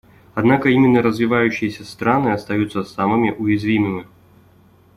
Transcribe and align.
Однако 0.33 0.69
именно 0.69 1.03
развивающиеся 1.03 1.85
страны 1.85 2.29
остаются 2.33 2.83
самыми 2.83 3.29
уязвимыми. 3.29 4.07